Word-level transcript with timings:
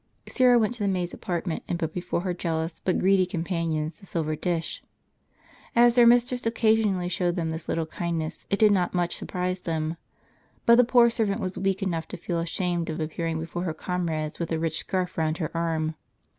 Syra 0.27 0.57
went 0.57 0.73
to 0.73 0.79
the 0.81 0.89
maids' 0.89 1.13
apartment, 1.13 1.61
and 1.67 1.77
put 1.77 1.93
before 1.93 2.21
her 2.21 2.33
jealous 2.33 2.79
but 2.83 2.97
greedy 2.97 3.27
companions 3.27 3.99
the 3.99 4.07
silver 4.07 4.35
dish. 4.35 4.81
As 5.75 5.93
their 5.93 6.07
mis 6.07 6.25
tress 6.25 6.43
occasionally 6.47 7.07
showed 7.07 7.35
them 7.35 7.51
this 7.51 7.69
little 7.69 7.85
kindness, 7.85 8.47
it 8.49 8.57
did 8.57 8.71
not 8.71 8.95
much 8.95 9.15
surprise 9.15 9.59
them. 9.59 9.97
But 10.65 10.77
the 10.77 10.83
poor 10.83 11.11
servant 11.11 11.39
was 11.39 11.55
weak 11.55 11.83
enough 11.83 12.07
to 12.07 12.17
feel 12.17 12.39
ashamed 12.39 12.89
of 12.89 12.99
appearing 12.99 13.39
before 13.39 13.61
her 13.61 13.75
comrades 13.75 14.39
with 14.39 14.49
the 14.49 14.57
rich 14.57 14.79
scarf 14.79 15.19
round 15.19 15.37
her 15.37 15.55
arm. 15.55 15.93